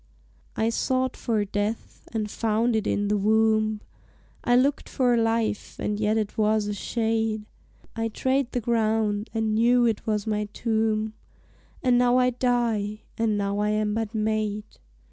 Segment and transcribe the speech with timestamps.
[0.55, 3.81] I sought for death and found it in the wombe,
[4.43, 7.45] I lookt for life, and yet it was a shade,
[7.95, 11.13] I trade the ground, and knew it was my tombe,
[11.83, 14.63] And now I die, and now I am but made.